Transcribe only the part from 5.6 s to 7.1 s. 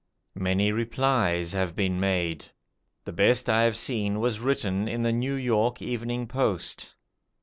Evening Post'.